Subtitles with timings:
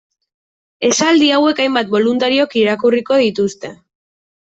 [0.89, 3.77] Esaldi hauek hainbat boluntariok irakurriko dituzte.